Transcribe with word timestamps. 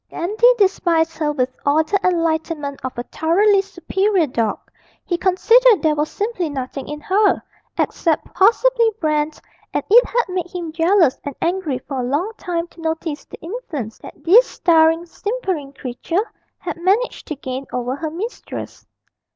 Dandy 0.09 0.51
despised 0.57 1.15
her 1.19 1.31
with 1.31 1.55
all 1.63 1.83
the 1.83 1.99
enlightenment 2.03 2.79
of 2.83 2.97
a 2.97 3.03
thoroughly 3.03 3.61
superior 3.61 4.25
dog; 4.25 4.57
he 5.05 5.15
considered 5.15 5.83
there 5.83 5.93
was 5.93 6.09
simply 6.09 6.49
nothing 6.49 6.87
in 6.89 6.99
her, 7.01 7.39
except 7.77 8.25
possibly 8.33 8.89
bran, 8.99 9.29
and 9.75 9.83
it 9.91 10.03
had 10.07 10.23
made 10.27 10.47
him 10.49 10.71
jealous 10.71 11.19
and 11.23 11.35
angry 11.39 11.77
for 11.77 11.99
a 11.99 12.03
long 12.03 12.31
time 12.35 12.65
to 12.69 12.81
notice 12.81 13.25
the 13.25 13.39
influence 13.41 13.99
that 13.99 14.23
this 14.23 14.47
staring, 14.49 15.05
simpering 15.05 15.71
creature 15.71 16.31
had 16.57 16.77
managed 16.77 17.27
to 17.27 17.35
gain 17.35 17.67
over 17.71 17.95
her 17.95 18.09
mistress. 18.09 18.87